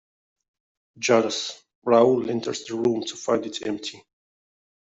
Jealous, 0.97 1.61
Raoul 1.83 2.31
enters 2.31 2.63
the 2.65 2.73
room 2.73 3.03
to 3.05 3.15
find 3.15 3.45
it 3.45 3.63
empty. 3.67 4.03